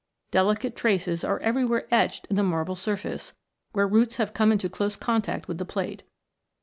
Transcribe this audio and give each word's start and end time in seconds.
Delicate 0.31 0.75
traces 0.75 1.23
are 1.23 1.37
every 1.41 1.63
where 1.63 1.85
etched 1.93 2.25
in 2.25 2.35
the 2.35 2.41
marble 2.41 2.73
surface, 2.73 3.33
where 3.73 3.87
roots 3.87 4.15
have 4.17 4.33
come 4.33 4.51
into 4.51 4.67
close 4.67 4.95
contact 4.95 5.47
with 5.47 5.59
the 5.59 5.63
plate. 5.63 6.01